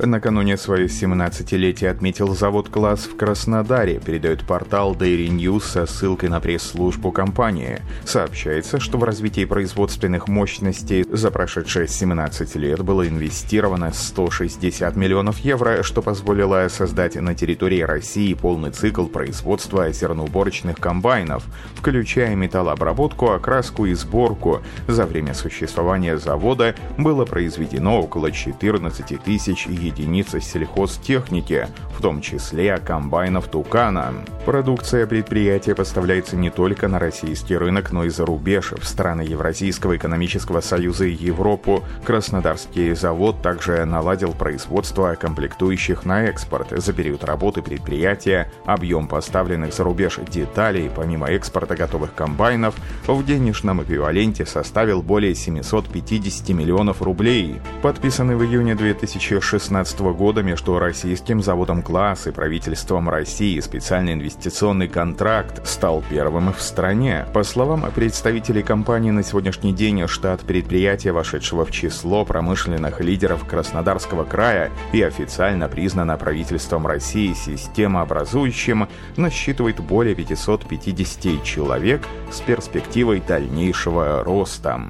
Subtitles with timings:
[0.00, 6.40] Накануне свое 17-летие отметил завод «Класс» в Краснодаре, передает портал Dairy News со ссылкой на
[6.40, 7.80] пресс-службу компании.
[8.04, 15.84] Сообщается, что в развитии производственных мощностей за прошедшие 17 лет было инвестировано 160 миллионов евро,
[15.84, 21.44] что позволило создать на территории России полный цикл производства зерноуборочных комбайнов,
[21.76, 24.60] включая металлообработку, окраску и сборку.
[24.88, 33.48] За время существования завода было произведено около 14 тысяч единиц сельхозтехники, в том числе комбайнов
[33.48, 34.12] «Тукана».
[34.44, 39.96] Продукция предприятия поставляется не только на российский рынок, но и за рубеж, в страны Евразийского
[39.96, 41.82] экономического союза и Европу.
[42.04, 46.68] Краснодарский завод также наладил производство комплектующих на экспорт.
[46.70, 52.74] За период работы предприятия объем поставленных за рубеж деталей, помимо экспорта готовых комбайнов,
[53.06, 57.60] в денежном эквиваленте составил более 750 миллионов рублей.
[57.82, 64.88] Подписанный в июне 2016 2016 года между российским заводом «Класс» и правительством России специальный инвестиционный
[64.88, 67.26] контракт стал первым в стране.
[67.32, 74.24] По словам представителей компании на сегодняшний день штат предприятия, вошедшего в число промышленных лидеров Краснодарского
[74.24, 84.80] края и официально признано правительством России системообразующим, насчитывает более 550 человек с перспективой дальнейшего роста.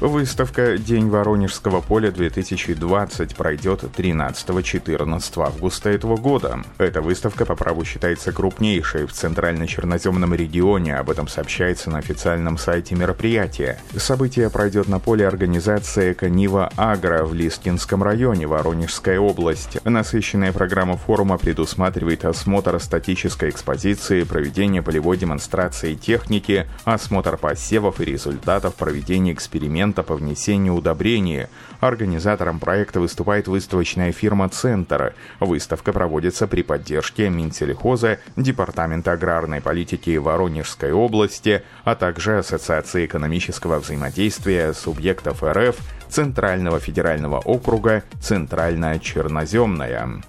[0.00, 6.60] Выставка «День Воронежского поля-2020» пройдет 13-14 августа этого года.
[6.78, 12.94] Эта выставка по праву считается крупнейшей в Центрально-Черноземном регионе, об этом сообщается на официальном сайте
[12.94, 13.80] мероприятия.
[13.96, 19.84] Событие пройдет на поле организации «Эконива Агро» в Лискинском районе, Воронежская область.
[19.84, 28.76] Насыщенная программа форума предусматривает осмотр статической экспозиции, проведение полевой демонстрации техники, осмотр посевов и результатов
[28.76, 31.48] проведения экспериментов документа по внесению удобрения.
[31.80, 35.14] Организатором проекта выступает выставочная фирма «Центр».
[35.40, 44.74] Выставка проводится при поддержке Минсельхоза, Департамента аграрной политики Воронежской области, а также Ассоциации экономического взаимодействия
[44.74, 45.76] субъектов РФ,
[46.08, 50.22] Центрального федерального округа, Центрально-Черноземная.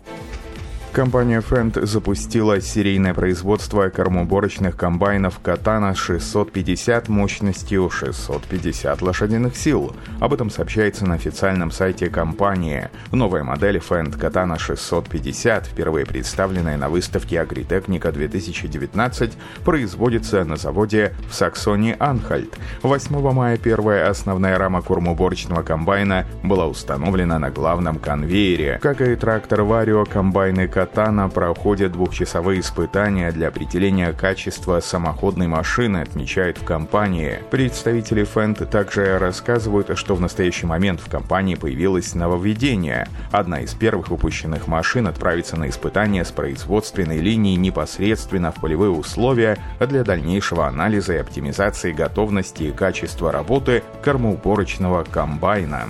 [0.92, 9.96] Компания Фенд запустила серийное производство кормоуборочных комбайнов Катана 650 мощностью 650 лошадиных сил.
[10.20, 12.90] Об этом сообщается на официальном сайте компании.
[13.12, 19.34] Новая модель Фенд Катана 650, впервые представленная на выставке Агритехника 2019,
[19.64, 22.58] производится на заводе в Саксонии-Анхальт.
[22.82, 28.80] 8 мая первая основная рама кормоуборочного комбайна была установлена на главном конвейере.
[28.82, 36.58] Как и трактор Варио, комбайны Катана проходят двухчасовые испытания для определения качества самоходной машины, отмечают
[36.58, 37.40] в компании.
[37.52, 43.10] Представители Фэнд также рассказывают, что в настоящий момент в компании появилось нововведение.
[43.30, 49.58] Одна из первых выпущенных машин отправится на испытания с производственной линии непосредственно в полевые условия
[49.82, 55.88] для дальнейшего анализа и оптимизации готовности и качества работы кормоуборочного комбайна.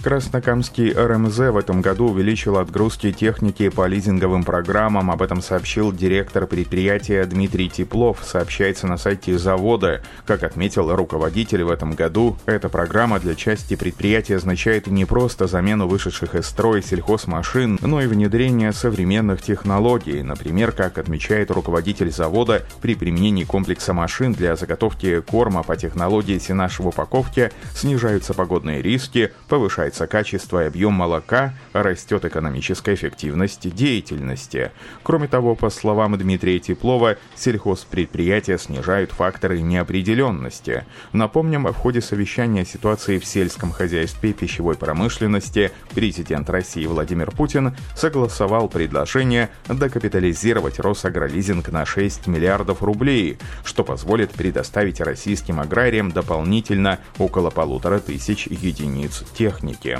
[0.00, 5.10] Краснокамский РМЗ в этом году увеличил отгрузки техники по лизинговым программам.
[5.10, 8.20] Об этом сообщил директор предприятия Дмитрий Теплов.
[8.24, 10.00] Сообщается на сайте завода.
[10.24, 15.88] Как отметил руководитель в этом году, эта программа для части предприятия означает не просто замену
[15.88, 20.22] вышедших из строя сельхозмашин, но и внедрение современных технологий.
[20.22, 26.90] Например, как отмечает руководитель завода, при применении комплекса машин для заготовки корма по технологии сенашевой
[26.90, 34.70] упаковки снижаются погодные риски, повышается повышается качество и объем молока, растет экономическая эффективность деятельности.
[35.02, 40.84] Кроме того, по словам Дмитрия Теплова, сельхозпредприятия снижают факторы неопределенности.
[41.12, 47.74] Напомним, в ходе совещания ситуации в сельском хозяйстве и пищевой промышленности президент России Владимир Путин
[47.96, 57.50] согласовал предложение докапитализировать Росагролизинг на 6 миллиардов рублей, что позволит предоставить российским аграриям дополнительно около
[57.50, 59.98] полутора тысяч единиц техники техники.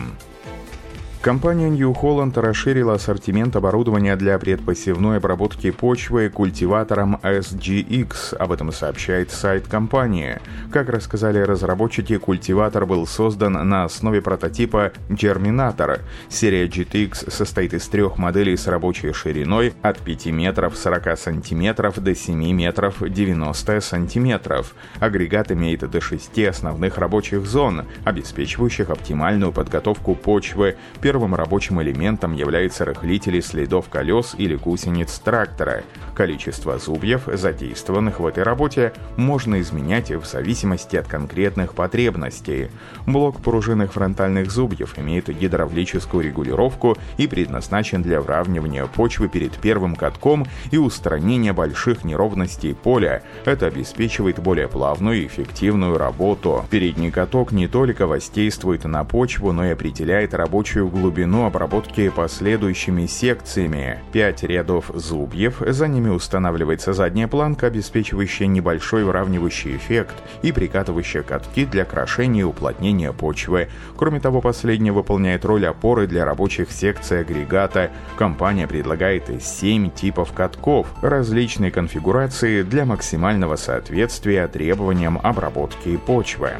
[1.20, 8.36] Компания New Holland расширила ассортимент оборудования для предпосевной обработки почвы культиватором SGX.
[8.36, 10.38] Об этом сообщает сайт компании.
[10.72, 16.02] Как рассказали разработчики, культиватор был создан на основе прототипа Germinator.
[16.28, 22.14] Серия GTX состоит из трех моделей с рабочей шириной от 5 метров 40 сантиметров до
[22.14, 24.72] 7 метров 90 сантиметров.
[25.00, 30.76] Агрегат имеет до 6 основных рабочих зон, обеспечивающих оптимальную подготовку почвы,
[31.08, 35.82] Первым рабочим элементом является рыхлители следов колес или гусениц трактора.
[36.18, 42.70] Количество зубьев, задействованных в этой работе, можно изменять в зависимости от конкретных потребностей.
[43.06, 50.44] Блок пружинных фронтальных зубьев имеет гидравлическую регулировку и предназначен для выравнивания почвы перед первым катком
[50.72, 53.22] и устранения больших неровностей поля.
[53.44, 56.66] Это обеспечивает более плавную и эффективную работу.
[56.68, 64.00] Передний каток не только воздействует на почву, но и определяет рабочую глубину обработки последующими секциями.
[64.10, 71.64] Пять рядов зубьев, за ними устанавливается задняя планка, обеспечивающая небольшой выравнивающий эффект и прикатывающая катки
[71.64, 73.68] для крошения и уплотнения почвы.
[73.96, 77.90] Кроме того, последняя выполняет роль опоры для рабочих секций агрегата.
[78.16, 86.50] Компания предлагает 7 типов катков, различной конфигурации для максимального соответствия требованиям обработки почвы.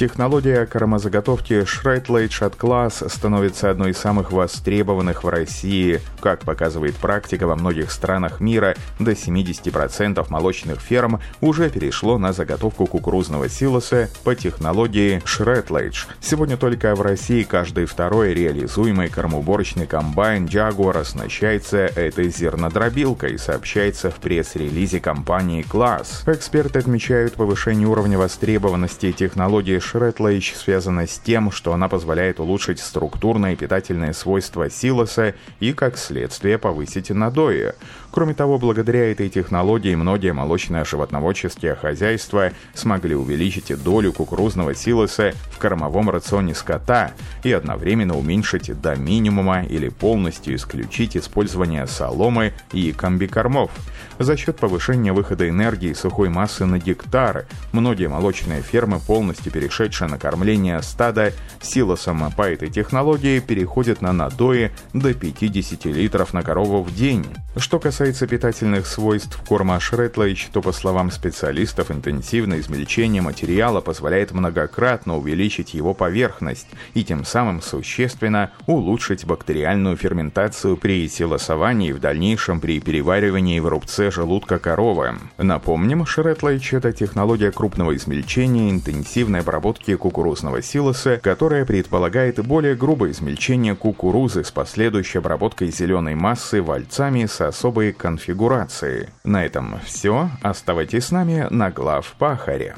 [0.00, 6.00] Технология кормозаготовки Shredlage от Class становится одной из самых востребованных в России.
[6.22, 12.86] Как показывает практика, во многих странах мира до 70% молочных ферм уже перешло на заготовку
[12.86, 16.06] кукурузного силоса по технологии Shredlage.
[16.22, 24.14] Сегодня только в России каждый второй реализуемый кормоуборочный комбайн Jaguar оснащается этой зернодробилкой, сообщается в
[24.14, 26.22] пресс-релизе компании Class.
[26.24, 33.54] Эксперты отмечают повышение уровня востребованности технологии Шретлейч связана с тем, что она позволяет улучшить структурные
[33.54, 37.72] и питательные свойства силоса и, как следствие, повысить надои.
[38.12, 45.58] Кроме того, благодаря этой технологии многие молочные животноводческие хозяйства смогли увеличить долю кукурузного силоса в
[45.58, 53.72] кормовом рационе скота и одновременно уменьшить до минимума или полностью исключить использование соломы и комбикормов.
[54.20, 60.18] За счет повышения выхода энергии сухой массы на гектар многие молочные фермы, полностью перешедшие на
[60.18, 61.32] кормление стада
[61.62, 67.26] силосом по этой технологии, переходят на надои до 50 литров на корову в день.
[67.56, 75.16] Что касается питательных свойств корма Шретлайч, то, по словам специалистов, интенсивное измельчение материала позволяет многократно
[75.16, 82.60] увеличить его поверхность и тем самым существенно улучшить бактериальную ферментацию при силосовании и в дальнейшем
[82.60, 85.14] при переваривании в рубце желудка коровы.
[85.38, 93.76] Напомним, Шретлайч– это технология крупного измельчения интенсивной обработки кукурузного силоса, которая предполагает более грубое измельчение
[93.76, 99.10] кукурузы с последующей обработкой зеленой массы вальцами с особой конфигурации.
[99.22, 100.30] На этом все.
[100.40, 102.74] Оставайтесь с нами на глав Пахаре.